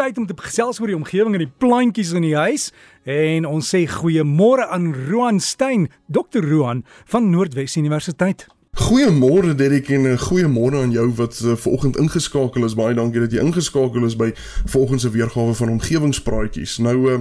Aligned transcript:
tyd 0.00 0.18
om 0.18 0.26
te 0.26 0.36
gesels 0.38 0.78
oor 0.80 0.88
die 0.88 0.96
omgewing 0.96 1.34
en 1.36 1.42
die 1.42 1.56
plantjies 1.60 2.14
in 2.16 2.24
die 2.24 2.36
huis 2.38 2.70
en 3.04 3.44
ons 3.48 3.68
sê 3.74 3.82
goeiemôre 3.90 4.70
aan 4.72 4.94
Roan 5.10 5.40
Stein, 5.44 5.90
Dr. 6.08 6.40
Roan 6.40 6.84
van 7.12 7.28
Noordwes 7.28 7.76
Universiteit. 7.76 8.46
Goeiemôre 8.80 9.54
Derek 9.54 9.90
en 9.92 10.06
eh, 10.06 10.18
goeiemôre 10.18 10.80
aan 10.80 10.90
jou 10.90 11.04
wat 11.14 11.40
uh, 11.44 11.52
vanoggend 11.56 11.98
ingeskakel 12.00 12.64
is. 12.64 12.74
Baie 12.74 12.94
dankie 12.96 13.20
dat 13.20 13.34
jy 13.34 13.42
ingeskakel 13.44 14.06
is 14.08 14.14
by 14.16 14.30
vanoggend 14.72 15.02
se 15.04 15.10
weergawe 15.12 15.52
van 15.54 15.74
omgewingspraatjies. 15.76 16.78
Nou 16.80 16.94
uh, 17.10 17.18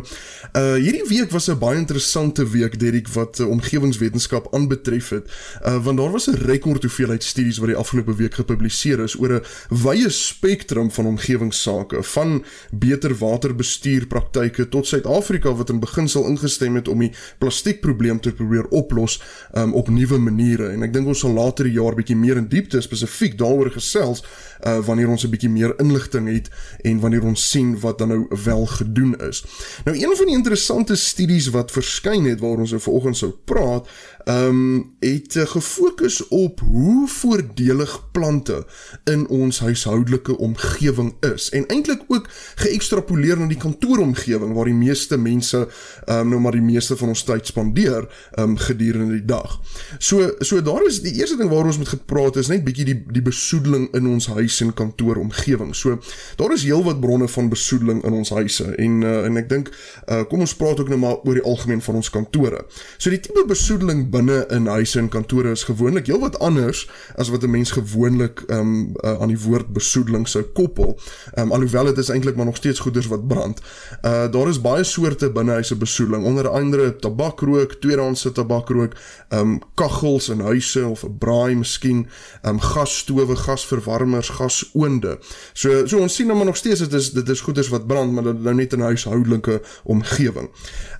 uh 0.55 0.77
hierdie 0.79 1.03
week 1.09 1.33
was 1.35 1.49
'n 1.51 1.59
baie 1.59 1.77
interessante 1.77 2.47
week 2.49 2.79
Derek 2.79 3.09
wat 3.11 3.39
uh, 3.39 3.49
omgewingswetenskap 3.49 4.47
aanbetref 4.55 5.09
het. 5.09 5.27
Uh 5.65 5.83
want 5.83 5.97
daar 5.97 6.11
was 6.11 6.29
'n 6.29 6.39
rekord 6.47 6.81
hoeveelheid 6.83 7.23
studies 7.23 7.57
wat 7.57 7.67
die 7.67 7.77
afgelope 7.77 8.15
week 8.15 8.33
gepubliseer 8.33 8.99
is 8.99 9.19
oor 9.19 9.33
'n 9.33 9.43
wye 9.69 10.09
spektrum 10.09 10.91
van 10.91 11.05
omgewingsake, 11.05 12.03
van 12.03 12.43
beter 12.71 13.15
waterbestuur 13.15 14.07
praktyke 14.07 14.69
tot 14.69 14.87
Suid-Afrika 14.87 15.53
wat 15.53 15.69
in 15.69 15.79
beginsel 15.79 16.25
ingestem 16.25 16.75
het 16.75 16.87
om 16.87 16.99
die 16.99 17.11
plastiekprobleem 17.37 18.19
te 18.19 18.31
probeer 18.31 18.65
oplos 18.69 19.21
um, 19.53 19.73
op 19.73 19.89
nuwe 19.89 20.17
maniere. 20.17 20.69
En 20.69 20.83
ek 20.83 20.93
dink 20.93 21.07
ons 21.07 21.19
sal 21.19 21.33
later 21.49 21.65
die 21.65 21.73
jaar 21.73 21.95
bietjie 21.97 22.17
meer 22.17 22.37
in 22.37 22.47
diepte 22.49 22.81
spesifiek 22.81 23.37
daaroor 23.39 23.71
gesels 23.73 24.21
uh 24.67 24.79
wanneer 24.85 25.09
ons 25.09 25.23
'n 25.23 25.31
bietjie 25.31 25.49
meer 25.49 25.73
inligting 25.79 26.27
het 26.27 26.49
en 26.83 26.99
wanneer 26.99 27.23
ons 27.23 27.49
sien 27.49 27.79
wat 27.79 27.97
dan 27.97 28.07
nou 28.07 28.27
wel 28.43 28.65
gedoen 28.65 29.15
is. 29.29 29.43
Nou 29.85 29.97
een 29.97 30.15
van 30.15 30.25
die 30.25 30.35
interessante 30.35 30.95
studies 30.95 31.49
wat 31.49 31.71
verskyn 31.71 32.25
het 32.25 32.39
waar 32.39 32.59
ons 32.59 32.71
nou 32.71 32.81
vanoggend 32.81 33.17
sou 33.17 33.31
praat, 33.45 33.87
ehm 34.25 34.47
um, 34.47 34.95
het 34.99 35.35
uh, 35.35 35.45
gefokus 35.45 36.27
op 36.27 36.59
hoe 36.59 37.07
voordelig 37.07 38.11
plante 38.11 38.65
in 39.03 39.27
ons 39.27 39.59
huishoudelike 39.59 40.37
omgewing 40.37 41.13
is 41.33 41.49
en 41.49 41.65
eintlik 41.67 42.01
ook 42.07 42.27
geëkstrapoleer 42.55 43.39
na 43.39 43.47
die 43.47 43.57
kantooromgewing 43.57 44.53
waar 44.53 44.69
die 44.69 44.77
meeste 44.77 45.17
mense 45.17 45.67
ehm 46.05 46.19
um, 46.19 46.29
nou 46.29 46.41
maar 46.41 46.51
die 46.51 46.61
meeste 46.61 46.97
van 46.97 47.07
ons 47.07 47.23
tyd 47.23 47.45
spandeer 47.45 48.05
ehm 48.35 48.49
um, 48.49 48.57
gedurende 48.57 49.13
die 49.13 49.25
dag. 49.25 49.59
So 49.97 50.35
so 50.39 50.61
daar 50.61 50.85
is 50.85 51.01
die 51.01 51.13
eerste 51.13 51.38
ding 51.39 51.49
waaroor 51.51 51.71
ons 51.71 51.79
moet 51.81 51.91
gepraat 51.91 52.39
is 52.41 52.49
net 52.51 52.63
bietjie 52.65 52.85
die 52.91 52.97
die 53.19 53.23
besoedeling 53.25 53.87
in 53.97 54.07
ons 54.07 54.27
huis 54.35 54.59
en 54.65 54.73
kantoor 54.73 55.19
omgewing. 55.21 55.73
So 55.75 55.99
daar 56.39 56.53
is 56.55 56.65
heelwat 56.67 56.99
bronne 57.01 57.27
van 57.27 57.49
besoedeling 57.49 58.03
in 58.07 58.13
ons 58.13 58.31
huise 58.35 58.67
en 58.75 59.01
uh, 59.03 59.15
en 59.27 59.39
ek 59.41 59.49
dink 59.49 59.71
uh, 59.71 60.23
kom 60.29 60.43
ons 60.45 60.55
praat 60.59 60.79
ook 60.79 60.91
nou 60.91 60.99
maar 61.01 61.19
oor 61.23 61.39
die 61.39 61.45
algemeen 61.45 61.81
van 61.81 61.99
ons 62.01 62.11
kantore. 62.13 62.63
So 62.97 63.09
die 63.13 63.21
tipe 63.23 63.45
besoedeling 63.49 64.07
binne 64.13 64.43
in 64.55 64.67
huise 64.67 64.99
en 64.99 65.09
kantore 65.09 65.53
is 65.55 65.65
gewoonlik 65.69 66.09
heelwat 66.11 66.39
anders 66.43 66.85
as 67.15 67.31
wat 67.33 67.43
'n 67.43 67.51
mens 67.51 67.71
gewoonlik 67.71 68.43
um, 68.49 68.95
uh, 69.03 69.19
aan 69.21 69.31
die 69.33 69.39
woord 69.39 69.73
besoedeling 69.73 70.27
sou 70.27 70.43
koppel. 70.43 70.97
Um, 71.37 71.51
alhoewel 71.51 71.85
dit 71.85 71.97
is 71.97 72.09
eintlik 72.09 72.35
maar 72.35 72.45
nog 72.45 72.57
steeds 72.57 72.79
goeders 72.79 73.07
wat 73.07 73.27
brand. 73.27 73.61
Uh 74.03 74.27
daar 74.31 74.49
is 74.49 74.61
baie 74.61 74.83
soorte 74.83 75.31
binnehuise 75.31 75.75
besoedeling 75.75 76.25
onder 76.25 76.47
andere 76.47 76.95
tabakrook, 76.95 77.73
tweedehandse 77.81 78.31
tabakrook, 78.31 78.95
um 79.29 79.59
kaggels 79.75 80.29
in 80.29 80.39
huise 80.39 80.85
of 80.87 81.03
'n 81.03 81.17
braai 81.19 81.55
miskien, 81.55 82.07
um, 82.47 82.59
gasstowe, 82.59 83.35
gasverwarmers, 83.35 84.29
gasoonde. 84.29 85.17
So 85.53 85.85
so 85.87 85.99
ons 85.99 86.15
sien 86.15 86.27
nou 86.27 86.37
maar 86.37 86.49
nog 86.51 86.57
steeds 86.57 86.81
is 86.87 87.11
dit 87.11 87.29
is 87.29 87.41
goeders 87.41 87.69
wat 87.69 87.87
brand, 87.87 88.13
maar 88.13 88.23
dit 88.23 88.43
nou 88.43 88.55
net 88.55 88.73
in 88.73 88.79
'n 88.79 88.91
huishoudelike 88.91 89.61
omgewing. 89.83 90.49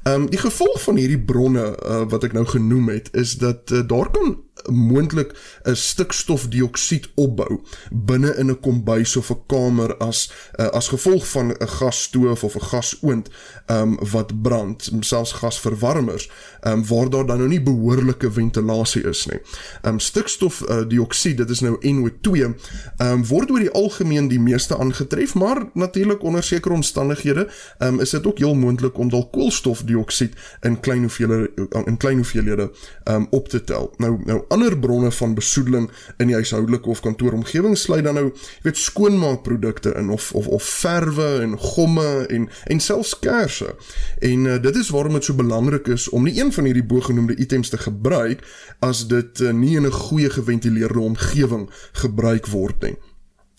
Um, 0.03 0.29
die 0.29 0.39
gevolg 0.39 0.81
van 0.81 0.95
hierdie 0.95 1.19
bronne 1.19 1.65
uh, 1.85 2.03
wat 2.09 2.23
ek 2.23 2.33
nou 2.33 2.45
genoem 2.45 2.89
het 2.89 3.09
is 3.11 3.37
dat 3.37 3.71
uh, 3.71 3.81
daar 3.87 4.11
kan 4.11 4.37
moontlik 4.67 5.33
'n 5.63 5.75
stikstofdioksied 5.75 7.09
opbou 7.15 7.61
binne 7.91 8.35
in 8.35 8.49
'n 8.49 8.59
kombuis 8.59 9.15
of 9.15 9.29
'n 9.29 9.41
kamer 9.47 9.97
as 9.97 10.31
uh, 10.59 10.65
as 10.65 10.87
gevolg 10.87 11.27
van 11.27 11.51
'n 11.51 11.67
gasstoof 11.67 12.43
of 12.43 12.55
'n 12.55 12.61
gasoond 12.61 13.29
um, 13.67 13.97
wat 14.11 14.41
brand, 14.41 14.89
selfs 14.99 15.31
gasverwarmers, 15.31 16.29
um, 16.61 16.87
waar 16.87 17.09
daar 17.09 17.25
dan 17.25 17.37
nou 17.37 17.49
nie 17.49 17.61
behoorlike 17.61 18.31
ventilasie 18.31 19.03
is 19.03 19.25
nie. 19.25 19.39
Um 19.87 19.99
stikstofdioksied, 19.99 21.39
uh, 21.39 21.45
dit 21.45 21.49
is 21.49 21.59
nou 21.59 21.77
NO2, 21.81 22.53
um 22.97 23.25
word 23.27 23.51
oor 23.51 23.59
die 23.59 23.71
algemeen 23.71 24.27
die 24.27 24.39
meeste 24.39 24.77
aangetref, 24.77 25.35
maar 25.35 25.63
natuurlik 25.73 26.23
onder 26.23 26.43
sekere 26.43 26.73
omstandighede 26.73 27.47
um 27.79 27.99
is 27.99 28.09
dit 28.09 28.27
ook 28.27 28.37
heel 28.37 28.55
moontlik 28.55 28.97
om 28.97 29.09
dalk 29.09 29.31
koolstofdioksied 29.33 30.35
in 30.61 30.79
klein 30.79 31.01
hoeveelhede 31.07 31.67
in 31.85 31.97
klein 31.97 32.17
hoeveelhede 32.17 32.71
um 33.09 33.27
op 33.29 33.47
te 33.49 33.63
tel. 33.63 33.93
Nou 33.97 34.17
nou 34.25 34.43
ander 34.49 34.75
bronne 34.79 35.11
van 35.11 35.33
besoedeling 35.37 35.89
in 36.17 36.31
die 36.31 36.35
huishoudelike 36.35 36.89
of 36.89 37.01
kantooromgewing 37.05 37.77
sluit 37.77 38.03
dan 38.03 38.17
nou, 38.19 38.25
jy 38.33 38.63
weet, 38.67 38.77
skoonmaakprodukte 38.77 39.93
in 39.99 40.09
of 40.09 40.31
of 40.33 40.47
of 40.47 40.63
verwe 40.63 41.29
en 41.43 41.57
gomme 41.57 42.07
en 42.29 42.49
en 42.65 42.79
selfs 42.79 43.15
kersse. 43.19 43.75
En 44.19 44.45
uh, 44.45 44.61
dit 44.61 44.75
is 44.75 44.89
waarom 44.89 45.17
dit 45.17 45.29
so 45.29 45.33
belangrik 45.33 45.87
is 45.87 46.09
om 46.09 46.23
nie 46.23 46.37
een 46.39 46.53
van 46.53 46.69
hierdie 46.69 46.85
bogenoemde 46.85 47.35
items 47.35 47.69
te 47.69 47.77
gebruik 47.77 48.43
as 48.79 49.07
dit 49.07 49.39
uh, 49.39 49.51
nie 49.51 49.75
in 49.77 49.85
'n 49.85 49.91
goeie 49.91 50.29
geventileerde 50.29 50.99
omgewing 50.99 51.69
gebruik 51.91 52.47
word 52.47 52.81
nie. 52.81 52.97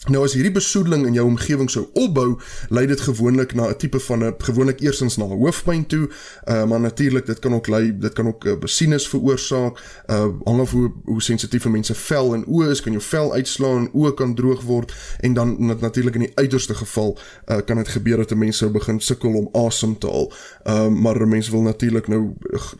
Nou 0.08 0.22
as 0.24 0.32
hierdie 0.32 0.54
besoedeling 0.54 1.02
in 1.04 1.12
jou 1.12 1.26
omgewing 1.28 1.68
sou 1.68 1.82
opbou, 2.00 2.38
lei 2.72 2.86
dit 2.88 3.00
gewoonlik 3.04 3.52
na 3.54 3.68
'n 3.68 3.76
tipe 3.76 4.00
van 4.00 4.24
'n 4.24 4.34
gewoonlik 4.38 4.80
eersins 4.80 5.16
na 5.16 5.24
hoofpyn 5.24 5.86
toe, 5.86 6.08
uh, 6.48 6.64
maar 6.64 6.80
natuurlik 6.80 7.26
dit 7.26 7.38
kan 7.38 7.54
ook 7.54 7.68
lei, 7.68 7.98
dit 7.98 8.12
kan 8.12 8.26
ook 8.26 8.44
'n 8.44 8.48
uh, 8.48 8.58
besinus 8.58 9.08
veroorsaak, 9.08 10.04
uh 10.10 10.26
hang 10.44 10.60
af 10.60 10.70
hoe 10.70 10.92
hoe 11.04 11.22
sensitief 11.22 11.68
mense 11.68 11.94
vel 11.94 12.34
en 12.34 12.44
oë 12.46 12.70
is, 12.70 12.80
kan 12.80 12.92
jou 12.92 13.04
vel 13.04 13.32
uitslaan, 13.32 13.90
oë 13.92 14.14
kan 14.14 14.34
droog 14.34 14.62
word 14.62 14.94
en 15.20 15.34
dan 15.34 15.76
natuurlik 15.80 16.14
in 16.14 16.20
die 16.20 16.32
uiterste 16.34 16.74
geval 16.74 17.18
uh 17.50 17.56
kan 17.64 17.76
dit 17.76 17.88
gebeur 17.88 18.16
dat 18.16 18.30
'n 18.30 18.38
mens 18.38 18.56
sou 18.56 18.70
begin 18.70 19.00
sukkel 19.00 19.34
om 19.34 19.48
asem 19.66 19.98
te 19.98 20.06
haal. 20.06 20.32
Uh 20.66 20.88
maar 20.88 21.28
mense 21.28 21.50
wil 21.50 21.62
natuurlik 21.62 22.08
nou 22.08 22.34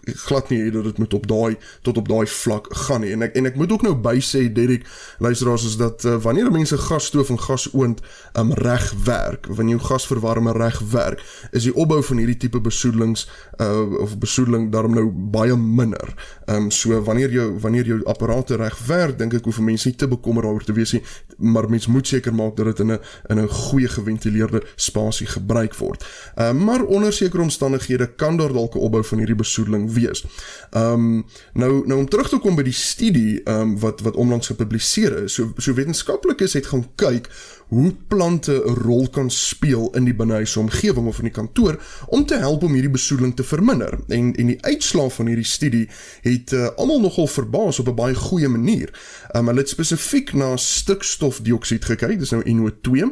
glad 0.04 0.48
nie 0.48 0.62
hê 0.62 0.70
dat 0.72 0.84
dit 0.84 0.98
moet 0.98 1.14
op 1.14 1.26
daai 1.26 1.56
tot 1.82 1.96
op 1.96 2.08
daai 2.08 2.26
vlak 2.26 2.66
gaan 2.70 3.00
nie. 3.00 3.12
En 3.12 3.22
ek 3.22 3.34
en 3.34 3.46
ek 3.46 3.56
moet 3.56 3.72
ook 3.72 3.82
nou 3.82 3.94
by 3.94 4.20
sê 4.20 4.52
Derek, 4.52 4.86
luisteraars 5.18 5.64
is 5.64 5.76
dat 5.76 6.04
uh, 6.04 6.22
wanneer 6.22 6.50
mense 6.52 6.78
gas 6.78 7.09
stoof 7.10 7.32
en 7.34 7.40
gasoond 7.40 8.00
um, 8.38 8.52
reg 8.62 8.86
werk, 9.04 9.46
wanneer 9.50 9.78
jou 9.78 9.86
gasverwarmer 9.90 10.56
reg 10.56 10.78
werk, 10.92 11.22
is 11.50 11.66
die 11.66 11.74
opbou 11.74 12.00
van 12.06 12.22
hierdie 12.22 12.38
tipe 12.46 12.60
besoedelings 12.62 13.26
uh, 13.60 14.00
of 14.02 14.16
besoedeling 14.22 14.70
daarom 14.72 14.94
nou 14.94 15.06
baie 15.10 15.56
minder. 15.56 16.14
Ehm 16.46 16.56
um, 16.56 16.70
so 16.70 17.02
wanneer 17.06 17.32
jou 17.34 17.46
wanneer 17.60 17.86
jou 17.86 18.00
apparate 18.10 18.56
reg 18.60 18.78
werk, 18.86 19.18
dink 19.18 19.34
ek 19.34 19.46
hoef 19.48 19.60
mense 19.64 19.88
nie 19.88 19.96
te 19.96 20.08
bekommer 20.08 20.46
daaroor 20.46 20.64
te 20.64 20.76
wees 20.76 20.92
nie, 20.96 21.02
maar 21.38 21.68
mens 21.70 21.88
moet 21.90 22.06
seker 22.06 22.34
maak 22.34 22.56
dat 22.56 22.70
dit 22.72 22.80
in 22.84 22.92
'n 22.92 22.98
in 23.28 23.38
'n 23.38 23.48
goeie 23.48 23.88
geventileerde 23.88 24.62
spasie 24.76 25.26
gebruik 25.26 25.74
word. 25.74 26.04
Ehm 26.36 26.56
um, 26.56 26.64
maar 26.64 26.82
onder 26.84 27.12
sekere 27.12 27.42
omstandighede 27.42 28.06
kan 28.14 28.36
daar 28.36 28.52
dalk 28.52 28.74
'n 28.74 28.78
opbou 28.78 29.04
van 29.04 29.18
hierdie 29.18 29.36
besoedeling 29.36 29.92
wees. 29.92 30.24
Ehm 30.70 30.92
um, 30.92 31.24
nou 31.52 31.86
nou 31.86 31.98
om 31.98 32.08
terug 32.08 32.28
te 32.28 32.38
kom 32.38 32.54
by 32.54 32.62
die 32.62 32.72
studie 32.72 33.42
ehm 33.44 33.60
um, 33.60 33.78
wat 33.78 34.00
wat 34.00 34.16
onlangs 34.16 34.46
gepubliseer 34.46 35.22
is. 35.24 35.34
So 35.34 35.52
so 35.56 35.74
wetenskaplikes 35.74 36.52
het 36.52 36.66
gaan 36.66 36.86
kyk 37.00 37.30
hoe 37.70 37.94
plante 38.06 38.52
'n 38.52 38.74
rol 38.74 39.08
kan 39.08 39.30
speel 39.30 39.90
in 39.94 40.04
die 40.04 40.14
binnehuise 40.14 40.58
omgewing 40.58 41.06
of 41.06 41.18
in 41.18 41.24
die 41.24 41.32
kantoor 41.32 41.82
om 42.06 42.26
te 42.26 42.36
help 42.36 42.62
om 42.62 42.72
hierdie 42.72 42.90
besoedeling 42.90 43.36
te 43.36 43.44
verminder. 43.44 43.98
En 44.08 44.34
en 44.34 44.46
die 44.46 44.58
uitslae 44.60 45.10
van 45.10 45.26
hierdie 45.26 45.44
studie 45.44 45.88
het 46.20 46.52
uh, 46.52 46.66
almal 46.76 47.00
nogal 47.00 47.26
verbaas 47.26 47.78
op 47.78 47.88
'n 47.88 47.94
baie 47.94 48.14
goeie 48.14 48.48
manier. 48.48 48.90
Um, 49.36 49.46
hulle 49.46 49.58
het 49.58 49.68
spesifiek 49.68 50.32
na 50.32 50.56
stikstofdioksied 50.56 51.84
gekyk, 51.84 52.18
dis 52.18 52.30
nou 52.30 52.42
NO2, 52.42 53.06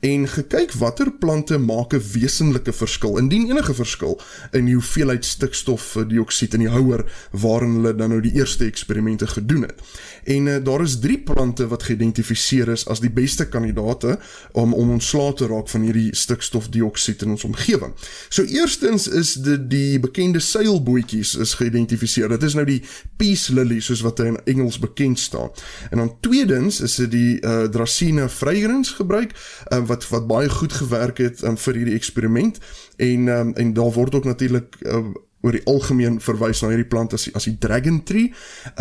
en 0.00 0.28
gekyk 0.28 0.72
watter 0.72 1.12
plante 1.12 1.58
maak 1.58 1.92
'n 1.92 2.02
wesenlike 2.12 2.72
verskil, 2.72 3.18
indien 3.18 3.50
enige 3.50 3.74
verskil 3.74 4.20
in 4.52 4.64
die 4.64 4.74
hoeveelheid 4.74 5.24
stikstofdioksied 5.24 6.54
in 6.54 6.60
die 6.60 6.68
houer 6.68 7.04
waarin 7.30 7.74
hulle 7.74 7.94
dan 7.94 8.08
nou 8.08 8.20
die 8.20 8.34
eerste 8.34 8.64
eksperimente 8.64 9.26
gedoen 9.26 9.62
het. 9.62 9.80
En 10.24 10.46
uh, 10.46 10.64
daar 10.64 10.80
is 10.80 10.98
3 10.98 11.18
plante 11.18 11.68
wat 11.68 11.82
geïdentifiseer 11.82 12.68
is 12.68 12.86
as 12.86 13.00
die 13.00 13.10
beste 13.10 13.27
kandidaate 13.48 14.18
om 14.52 14.74
om 14.74 14.90
ontslae 14.90 15.34
te 15.34 15.46
raak 15.46 15.68
van 15.68 15.82
hierdie 15.82 16.16
stikstofdioksied 16.16 17.22
in 17.22 17.30
ons 17.36 17.44
omgewing. 17.44 17.94
So 18.28 18.42
eerstens 18.42 19.08
is 19.08 19.34
dit 19.34 19.68
die 19.70 20.00
bekende 20.00 20.40
seilbootjies 20.40 21.34
is 21.34 21.54
geïdentifiseer. 21.58 22.28
Dit 22.28 22.42
is 22.42 22.54
nou 22.54 22.64
die 22.68 22.80
peace 23.16 23.52
lily 23.54 23.80
soos 23.80 24.02
wat 24.06 24.20
in 24.24 24.38
Engels 24.44 24.78
bekend 24.78 25.18
staan. 25.18 25.50
En 25.90 25.98
dan 25.98 26.12
tweedens 26.20 26.80
is 26.80 26.94
dit 26.94 27.10
die 27.10 27.40
uh, 27.40 27.64
Dracaena 27.64 28.28
fragrans 28.28 28.90
gebruik 28.90 29.34
uh, 29.72 29.86
wat 29.86 30.08
wat 30.08 30.26
baie 30.26 30.48
goed 30.48 30.72
gewerk 30.72 31.18
het 31.18 31.42
um, 31.42 31.56
vir 31.56 31.74
hierdie 31.74 31.96
eksperiment 31.98 32.58
en 32.96 33.28
um, 33.28 33.54
en 33.54 33.72
daar 33.74 33.92
word 33.92 34.14
ook 34.14 34.24
natuurlik 34.24 34.76
uh, 34.86 35.04
oor 35.40 35.54
die 35.54 35.62
algemeen 35.70 36.18
verwys 36.22 36.62
na 36.62 36.72
hierdie 36.72 36.88
plant 36.90 37.14
as 37.14 37.28
die, 37.28 37.32
as 37.38 37.46
die 37.46 37.54
dragon 37.62 38.00
tree. 38.06 38.32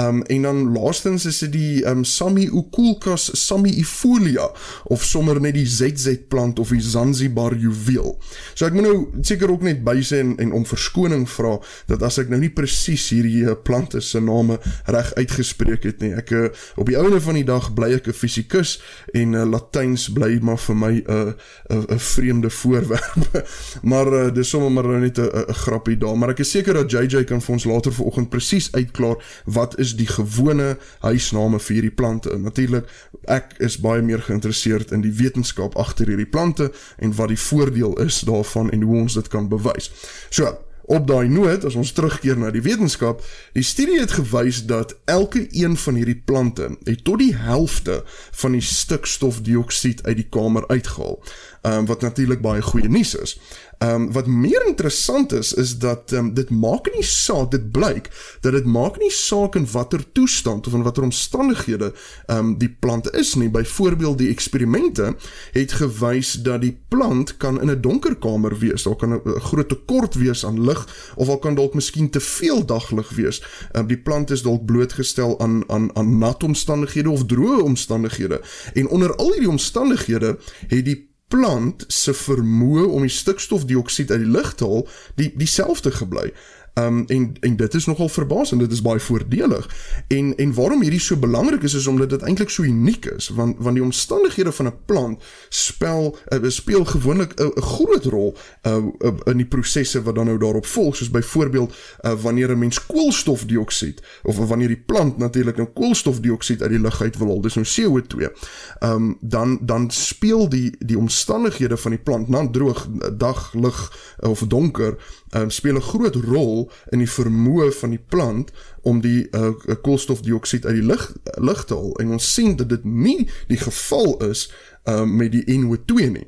Um 0.02 0.24
en 0.34 0.48
dan 0.48 0.64
laastens 0.74 1.28
is 1.30 1.40
dit 1.46 1.54
die 1.54 1.84
um 1.90 2.04
Samioculcas 2.08 3.30
samiifolia 3.38 4.48
of 4.94 5.06
sommer 5.06 5.42
net 5.44 5.58
die 5.58 5.68
ZZ 5.70 6.26
plant 6.32 6.60
of 6.60 6.74
die 6.74 6.82
Zanzibar 6.82 7.54
juweel. 7.58 8.16
So 8.56 8.66
ek 8.66 8.78
moet 8.78 8.88
nou 8.88 8.98
seker 9.22 9.54
ook 9.54 9.66
net 9.68 9.84
bysê 9.86 10.24
en, 10.24 10.34
en 10.42 10.56
om 10.58 10.66
verskoning 10.68 11.28
vra 11.30 11.58
dat 11.92 12.06
as 12.08 12.18
ek 12.24 12.32
nou 12.34 12.40
nie 12.42 12.52
presies 12.54 13.06
hierdie 13.14 13.46
eh, 13.46 13.58
plante 13.68 14.02
se 14.02 14.22
name 14.24 14.58
reg 14.90 15.14
uitgespreek 15.18 15.86
het 15.86 16.02
nie. 16.02 16.14
Ek 16.18 16.34
uh, 16.34 16.48
op 16.80 16.90
die 16.90 16.98
ouene 16.98 17.20
van 17.24 17.38
die 17.38 17.46
dag 17.48 17.70
bly 17.78 17.94
ek 18.00 18.10
'n 18.10 18.18
fisikus 18.18 18.78
en 19.14 19.38
uh, 19.38 19.46
Latyns 19.46 20.08
bly 20.14 20.40
maar 20.42 20.60
vir 20.62 20.76
my 20.76 20.94
'n 20.98 21.06
uh, 21.06 21.34
'n 21.70 21.86
uh, 21.86 21.96
'n 21.96 22.00
vreemde 22.00 22.50
voorwerp. 22.50 23.46
maar 23.92 24.08
uh, 24.08 24.34
dis 24.34 24.50
sommer 24.50 24.72
maar 24.72 24.88
nou 24.90 25.00
net 25.06 25.20
'n 25.20 25.54
grappie 25.54 25.98
daar, 25.98 26.18
maar 26.18 26.34
is 26.48 26.54
seker 26.56 26.78
dat 26.80 26.92
JJ 26.92 27.26
kan 27.28 27.42
vir 27.44 27.54
ons 27.58 27.66
later 27.68 27.94
vanoggend 27.94 28.30
presies 28.32 28.70
uitklaar 28.72 29.18
wat 29.46 29.76
is 29.84 29.96
die 30.00 30.08
gewone 30.08 30.78
huisname 31.04 31.60
vir 31.60 31.76
hierdie 31.76 31.96
plante. 32.00 32.38
Natuurlik, 32.40 32.88
ek 33.28 33.58
is 33.64 33.80
baie 33.84 34.02
meer 34.06 34.24
geïnteresseerd 34.24 34.94
in 34.96 35.04
die 35.04 35.12
wetenskap 35.20 35.76
agter 35.80 36.08
hierdie 36.08 36.30
plante 36.30 36.70
en 37.04 37.16
wat 37.20 37.34
die 37.34 37.42
voordeel 37.50 37.98
is 38.06 38.22
daarvan 38.28 38.72
en 38.72 38.88
hoe 38.88 39.04
ons 39.04 39.20
dit 39.20 39.28
kan 39.34 39.52
bewys. 39.52 39.92
So, 40.30 40.56
Op 40.88 41.04
daai 41.04 41.28
noot, 41.28 41.66
as 41.68 41.76
ons 41.76 41.90
terugkeer 41.92 42.38
na 42.40 42.48
die 42.56 42.62
wetenskap, 42.64 43.20
die 43.52 43.64
studie 43.68 43.98
het 44.00 44.14
gewys 44.16 44.62
dat 44.70 44.94
elke 45.12 45.42
een 45.52 45.76
van 45.76 45.98
hierdie 46.00 46.22
plante 46.30 46.70
het 46.88 47.02
tot 47.04 47.20
die 47.20 47.34
helfte 47.36 47.98
van 48.40 48.56
die 48.56 48.64
stikstofdioksied 48.64 50.06
uit 50.08 50.16
die 50.22 50.30
kamer 50.32 50.64
uitgehaal. 50.72 51.20
Ehm 51.68 51.82
um, 51.82 51.90
wat 51.92 52.08
natuurlik 52.08 52.40
baie 52.40 52.64
goeie 52.64 52.88
nuus 52.88 53.18
is. 53.20 53.36
Ehm 53.78 54.02
um, 54.02 54.12
wat 54.12 54.26
meer 54.26 54.66
interessant 54.66 55.34
is 55.34 55.54
is 55.54 55.78
dat 55.78 56.12
um, 56.12 56.34
dit 56.34 56.50
maak 56.50 56.90
nie 56.96 57.04
saak 57.04 57.52
dit 57.52 57.72
blyk 57.72 58.10
dat 58.42 58.52
dit 58.52 58.66
maak 58.66 58.98
nie 58.98 59.12
saak 59.12 59.56
in 59.56 59.68
watter 59.72 60.02
toestand 60.12 60.68
of 60.68 60.74
in 60.74 60.82
watter 60.82 61.04
omstandighede 61.04 61.94
ehm 62.26 62.38
um, 62.38 62.58
die 62.58 62.70
plant 62.80 63.12
is 63.14 63.34
nie. 63.34 63.50
Byvoorbeeld 63.50 64.18
die 64.18 64.30
eksperimente 64.30 65.16
het 65.52 65.72
gewys 65.72 66.32
dat 66.32 66.62
die 66.62 66.80
plant 66.88 67.38
kan 67.38 67.62
in 67.62 67.70
'n 67.70 67.82
donker 67.82 68.16
kamer 68.16 68.58
wees. 68.58 68.84
Daar 68.84 68.96
kan 68.96 69.14
'n 69.14 69.40
groot 69.40 69.70
tekort 69.70 70.16
wees 70.16 70.46
aan 70.46 70.64
lig 70.66 71.14
of 71.16 71.30
al 71.30 71.40
kan 71.40 71.56
dalk 71.56 71.74
miskien 71.74 72.10
te 72.10 72.20
veel 72.20 72.66
daglig 72.66 73.10
wees. 73.10 73.42
Ehm 73.72 73.82
um, 73.82 73.88
die 73.88 74.02
plant 74.02 74.32
is 74.32 74.42
dalk 74.42 74.66
blootgestel 74.66 75.40
aan 75.40 75.64
aan 75.70 75.96
aan 75.96 76.18
nat 76.18 76.44
omstandighede 76.44 77.10
of 77.10 77.26
droë 77.26 77.62
omstandighede. 77.62 78.42
En 78.74 78.88
onder 78.88 79.16
al 79.16 79.32
hierdie 79.32 79.50
omstandighede 79.50 80.38
het 80.68 80.86
die 80.86 81.07
plant 81.28 81.84
se 81.92 82.14
vermoë 82.16 82.86
om 82.88 83.04
die 83.04 83.12
stikstofdioksied 83.14 84.12
uit 84.14 84.24
die 84.24 84.32
lug 84.32 84.54
te 84.56 84.68
haal, 84.68 84.86
die 85.20 85.32
dieselfde 85.36 85.92
gebly. 85.92 86.32
Um 86.78 87.04
en 87.08 87.34
en 87.40 87.56
dit 87.56 87.74
is 87.74 87.86
nogal 87.86 88.10
verbasend, 88.10 88.60
dit 88.60 88.72
is 88.72 88.82
baie 88.82 89.00
voordelig. 89.00 89.70
En 90.08 90.36
en 90.36 90.54
waarom 90.54 90.82
hierdie 90.82 91.00
so 91.00 91.18
belangrik 91.18 91.64
is 91.64 91.74
is 91.74 91.88
omdat 91.88 92.10
dit 92.10 92.22
eintlik 92.22 92.50
so 92.50 92.64
uniek 92.64 93.06
is, 93.06 93.30
want 93.30 93.56
want 93.58 93.76
die 93.76 93.84
omstandighede 93.84 94.52
van 94.52 94.66
'n 94.66 94.74
plant 94.86 95.24
spel 95.50 96.18
uh, 96.28 96.50
speel 96.50 96.86
gewoonlik 96.86 97.34
'n 97.40 97.62
groot 97.62 98.06
rol 98.06 98.38
uh, 98.68 98.76
uh, 99.00 99.12
in 99.26 99.38
die 99.38 99.46
prosesse 99.46 100.02
wat 100.02 100.16
dan 100.16 100.26
nou 100.26 100.38
daarop 100.38 100.66
volg, 100.66 100.96
soos 100.96 101.10
byvoorbeeld 101.10 101.74
uh, 102.02 102.14
wanneer 102.22 102.52
'n 102.52 102.60
mens 102.60 102.86
koolstofdioksied 102.86 104.02
of 104.24 104.38
wanneer 104.38 104.68
die 104.68 104.84
plant 104.86 105.18
natuurlik 105.18 105.56
nou 105.56 105.70
koolstofdioksied 105.74 106.62
uit 106.62 106.70
die 106.70 106.80
lug 106.80 107.02
uit 107.02 107.18
wil 107.18 107.28
haal, 107.28 107.42
dis 107.42 107.56
nou 107.56 107.66
CO2. 107.66 108.32
Um 108.80 109.18
dan 109.22 109.60
dan 109.62 109.92
speel 109.92 110.50
die 110.50 110.76
die 110.80 110.98
omstandighede 110.98 111.78
van 111.78 111.92
die 111.92 112.00
plant, 112.00 112.28
na 112.28 112.50
droog, 112.50 112.88
dag, 113.18 113.54
lig 113.54 114.16
of 114.20 114.40
donker, 114.40 114.98
um, 115.36 115.50
speel 115.50 115.76
'n 115.76 115.82
groot 115.82 116.16
rol 116.16 116.67
in 116.92 117.04
die 117.04 117.10
vermoë 117.10 117.72
van 117.80 117.96
die 117.96 118.04
plant 118.10 118.52
om 118.82 119.02
die 119.02 119.28
uh, 119.32 119.52
koolstofdioksied 119.84 120.66
uit 120.66 120.80
die 120.80 120.88
lug 120.88 121.10
lug 121.38 121.66
te 121.66 121.76
haal 121.76 121.94
en 122.02 122.16
ons 122.18 122.34
sien 122.34 122.56
dat 122.56 122.70
dit 122.70 122.84
nie 122.84 123.30
die 123.48 123.60
geval 123.62 124.18
is 124.30 124.48
uh, 124.88 125.04
met 125.04 125.32
die 125.32 125.46
NO2 125.60 126.12
nie. 126.12 126.28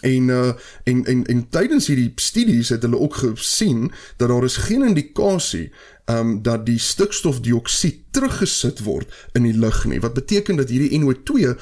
En 0.00 0.28
uh 0.28 0.52
en 0.82 1.04
en 1.04 1.26
en 1.26 1.48
tydens 1.48 1.86
hierdie 1.86 2.12
studies 2.14 2.68
het 2.68 2.82
hulle 2.82 2.98
ook 2.98 3.14
gesien 3.14 3.92
dat 4.16 4.28
daar 4.28 4.44
is 4.44 4.56
geen 4.56 4.86
indikasie 4.86 5.72
um 6.10 6.42
dat 6.42 6.66
die 6.66 6.78
stikstofdioksied 6.78 8.04
teruggesit 8.14 8.82
word 8.86 9.10
in 9.34 9.46
die 9.48 9.54
lug 9.58 9.80
nie. 9.90 9.98
Wat 10.00 10.14
beteken 10.14 10.58
dat 10.60 10.70
hierdie 10.70 11.00
NO2 11.00 11.54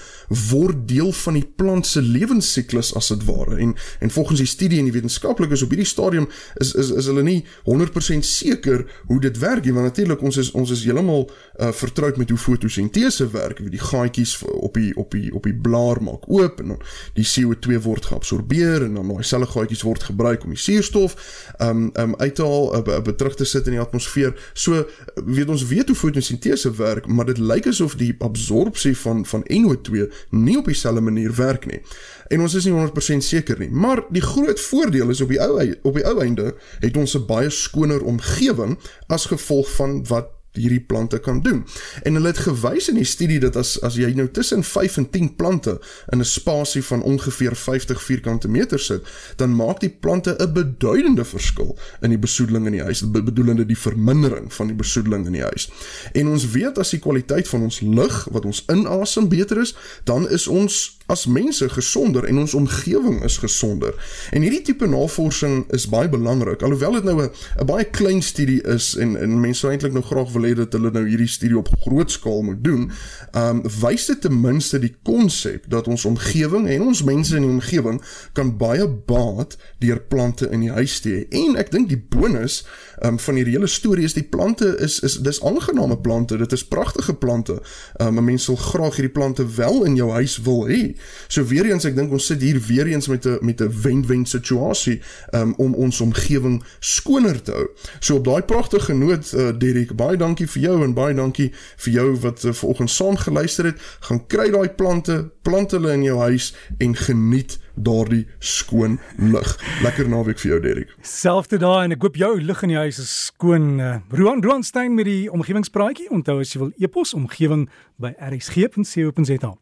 word 0.50 0.82
deel 0.88 1.12
van 1.22 1.38
die 1.38 1.46
plant 1.46 1.88
se 1.88 2.02
lewensiklus 2.02 2.92
as 2.98 3.08
dit 3.14 3.24
ware. 3.28 3.56
En 3.56 3.74
en 4.04 4.10
volgens 4.10 4.42
die 4.42 4.48
studie 4.50 4.78
en 4.78 4.88
die 4.90 4.94
wetenskaplikes 4.94 5.62
op 5.64 5.72
hierdie 5.72 5.88
stadium 5.88 6.28
is 6.60 6.74
is 6.74 6.90
is 6.90 7.08
hulle 7.08 7.24
nie 7.24 7.38
100% 7.68 8.26
seker 8.26 8.84
hoe 9.08 9.20
dit 9.20 9.38
werk 9.38 9.64
nie, 9.64 9.72
want 9.72 9.88
natuurlik 9.88 10.22
ons 10.22 10.36
is 10.42 10.50
ons 10.58 10.70
is 10.74 10.84
heeltemal 10.84 11.24
uh, 11.28 11.70
vertroud 11.72 12.20
met 12.20 12.30
hoe 12.30 12.38
fotosintese 12.38 13.30
werk, 13.32 13.62
wie 13.62 13.72
die 13.72 13.80
gaatjies 13.80 14.36
op 14.44 14.76
die 14.76 14.92
op 14.96 15.16
die 15.16 15.32
op 15.32 15.48
die 15.48 15.56
blaar 15.56 16.02
maak 16.02 16.28
oop 16.28 16.60
en 16.60 16.76
die 17.16 17.26
CO2 17.26 17.80
word 17.86 18.10
geabsorbeer 18.10 18.88
en 18.88 19.00
dan 19.00 19.08
daai 19.14 19.24
selfe 19.24 19.52
gaatjies 19.54 19.86
word 19.88 20.04
gebruik 20.10 20.44
om 20.44 20.52
die 20.52 20.60
suurstof 20.60 21.16
um 21.64 21.88
um 21.96 22.14
uit 22.20 22.34
te 22.34 22.44
haal, 22.44 22.68
uh, 22.82 23.16
terug 23.16 23.36
te 23.40 23.48
sit 23.48 23.66
in 23.70 23.78
die 23.78 23.82
atmosfeer 23.82 24.31
So 24.52 24.86
weet 25.14 25.48
ons 25.48 25.66
weet 25.66 25.88
hoe 25.88 25.96
fotosintese 25.96 26.74
werk, 26.76 27.06
maar 27.06 27.26
dit 27.30 27.38
lyk 27.38 27.66
asof 27.66 27.96
die 28.00 28.14
absorpsie 28.18 28.96
van 28.98 29.24
van 29.26 29.44
NO2 29.46 30.08
nie 30.30 30.58
op 30.58 30.70
dieselfde 30.70 31.00
manier 31.00 31.34
werk 31.34 31.66
nie. 31.66 31.80
En 32.28 32.40
ons 32.40 32.54
is 32.54 32.64
nie 32.64 32.74
100% 32.74 33.24
seker 33.26 33.58
nie, 33.58 33.70
maar 33.70 34.04
die 34.10 34.24
groot 34.24 34.60
voordeel 34.60 35.10
is 35.10 35.20
op 35.20 35.28
die 35.28 35.40
ou 35.40 35.74
op 35.82 35.94
die 35.94 36.06
ou 36.06 36.18
einde 36.20 36.54
het 36.80 36.96
ons 36.96 37.16
'n 37.16 37.26
baie 37.26 37.50
skoner 37.50 38.02
omgewing 38.02 38.78
as 39.06 39.26
gevolg 39.26 39.70
van 39.70 40.04
wat 40.06 40.41
hierdie 40.52 40.80
plante 40.80 41.18
kan 41.18 41.40
doen. 41.42 41.64
En 42.02 42.14
hulle 42.14 42.26
het 42.26 42.38
gewys 42.38 42.88
in 42.88 42.98
die 43.00 43.08
studie 43.08 43.38
dat 43.40 43.56
as 43.56 43.74
as 43.82 43.96
jy 43.96 44.12
nou 44.16 44.28
tussen 44.30 44.64
5 44.64 44.96
en 44.96 45.08
10 45.10 45.34
plante 45.36 45.78
in 46.12 46.20
'n 46.20 46.24
spasie 46.24 46.84
van 46.84 47.02
ongeveer 47.02 47.56
50 47.56 48.02
vierkante 48.02 48.48
meter 48.48 48.78
sit, 48.78 49.06
dan 49.36 49.56
maak 49.56 49.80
die 49.80 49.90
plante 49.90 50.36
'n 50.38 50.52
beduidende 50.52 51.24
verskil 51.24 51.78
in 52.00 52.10
die 52.10 52.18
besoedeling 52.18 52.66
in 52.66 52.72
die 52.72 52.82
huis, 52.82 53.10
bedoelende 53.10 53.66
die 53.66 53.78
vermindering 53.78 54.52
van 54.54 54.66
die 54.66 54.76
besoedeling 54.76 55.26
in 55.26 55.32
die 55.32 55.42
huis. 55.42 55.70
En 56.12 56.28
ons 56.28 56.50
weet 56.50 56.78
as 56.78 56.90
die 56.90 56.98
kwaliteit 57.00 57.48
van 57.48 57.62
ons 57.62 57.80
lug 57.80 58.28
wat 58.30 58.44
ons 58.44 58.64
inasem 58.66 59.28
beter 59.28 59.60
is, 59.60 59.74
dan 60.04 60.28
is 60.28 60.46
ons 60.46 60.98
as 61.12 61.26
mense 61.26 61.68
gesonder 61.68 62.24
en 62.24 62.38
ons 62.42 62.54
omgewing 62.54 63.20
is 63.26 63.36
gesonder. 63.42 63.94
En 64.32 64.42
hierdie 64.42 64.62
tipe 64.64 64.86
navorsing 64.88 65.64
is 65.76 65.86
baie 65.92 66.08
belangrik. 66.08 66.62
Alhoewel 66.64 66.98
dit 66.98 67.04
nou 67.04 67.16
'n 67.22 67.66
baie 67.66 67.84
klein 67.84 68.22
studie 68.22 68.62
is 68.62 68.94
en 68.96 69.16
en 69.20 69.40
mense 69.40 69.68
eintlik 69.68 69.92
nou 69.92 70.04
graag 70.04 70.32
wil 70.32 70.48
hê 70.48 70.54
dat 70.54 70.72
hulle 70.72 70.90
nou 70.90 71.04
hierdie 71.08 71.28
studie 71.28 71.58
op 71.58 71.68
groot 71.84 72.10
skaal 72.10 72.42
moet 72.42 72.64
doen, 72.64 72.90
ehm 73.32 73.56
um, 73.56 73.62
wys 73.80 74.06
dit 74.06 74.20
ten 74.20 74.40
minste 74.40 74.78
die 74.78 74.94
konsep 75.02 75.64
dat 75.68 75.88
ons 75.88 76.04
omgewing 76.04 76.68
en 76.68 76.82
ons 76.82 77.02
mense 77.02 77.36
in 77.36 77.42
die 77.42 77.50
omgewing 77.50 78.02
kan 78.32 78.56
baie 78.56 78.88
baat 78.88 79.56
deur 79.78 80.00
plante 80.00 80.48
in 80.50 80.60
die 80.60 80.70
huis 80.70 81.00
te 81.00 81.08
hê. 81.08 81.26
En 81.44 81.56
ek 81.56 81.70
dink 81.70 81.88
die 81.88 82.00
bonus 82.08 82.62
ehm 83.00 83.14
um, 83.14 83.18
van 83.18 83.34
hierdie 83.34 83.56
hele 83.56 83.66
storie 83.66 84.04
is 84.04 84.14
die 84.14 84.28
plante 84.28 84.76
is 84.78 85.00
is 85.00 85.18
dis 85.20 85.42
aangename 85.42 85.98
plante. 85.98 86.38
Dit 86.38 86.52
is 86.52 86.64
pragtige 86.64 87.14
plante. 87.14 87.60
Ehm 87.98 88.08
um, 88.08 88.18
'n 88.18 88.24
mens 88.24 88.44
sal 88.44 88.56
graag 88.56 88.96
hierdie 88.96 89.12
plante 89.12 89.46
wel 89.54 89.84
in 89.84 89.94
jou 89.96 90.10
huis 90.10 90.38
wil 90.42 90.66
hê. 90.68 90.94
So 91.28 91.44
weer 91.44 91.66
eens 91.70 91.84
ek 91.88 91.96
dink 91.96 92.12
ons 92.12 92.26
sit 92.26 92.42
hier 92.42 92.60
weer 92.66 92.86
eens 92.86 93.08
met 93.08 93.26
'n 93.26 93.38
met 93.40 93.60
'n 93.60 93.72
wen-wen 93.82 94.26
situasie 94.26 95.00
um, 95.34 95.54
om 95.56 95.74
ons 95.74 96.00
omgewing 96.00 96.62
skoner 96.80 97.42
te 97.42 97.52
hou. 97.52 97.68
So 98.00 98.16
op 98.16 98.24
daai 98.24 98.42
pragtige 98.42 98.94
noot 98.94 99.32
uh, 99.32 99.50
Derek, 99.58 99.96
baie 99.96 100.16
dankie 100.16 100.46
vir 100.46 100.62
jou 100.62 100.84
en 100.84 100.94
baie 100.94 101.14
dankie 101.14 101.52
vir 101.76 101.92
jou 101.92 102.16
wat 102.20 102.44
uh, 102.44 102.52
vanoggend 102.52 102.90
saam 102.90 103.16
geluister 103.16 103.64
het. 103.64 103.80
Gaan 104.00 104.26
kry 104.26 104.50
daai 104.50 104.68
plante, 104.68 105.30
plant 105.42 105.70
hulle 105.70 105.92
in 105.92 106.02
jou 106.02 106.18
huis 106.18 106.54
en 106.78 106.96
geniet 106.96 107.58
daardie 107.74 108.26
skoon 108.38 108.98
lug. 109.16 109.56
Lekker 109.82 110.08
naweek 110.08 110.38
vir 110.42 110.50
jou 110.50 110.60
Derek. 110.60 110.94
Selfde 111.06 111.58
daai 111.62 111.86
en 111.86 111.96
ek 111.96 112.04
hoop 112.04 112.18
jou 112.20 112.32
lug 112.40 112.62
in 112.66 112.74
die 112.74 112.80
huis 112.80 113.00
is 113.02 113.12
skoon. 113.30 113.80
Uh, 113.80 113.96
Roan 114.12 114.44
Roanstein 114.44 114.94
met 114.94 115.08
die 115.08 115.30
omgewingspraatjie. 115.32 116.10
Onthou 116.12 116.40
as 116.42 116.52
jy 116.52 116.62
wil 116.64 116.72
e-pos 116.78 117.14
omgewing 117.16 117.68
by 118.02 118.14
rsg.co.za. 118.18 119.56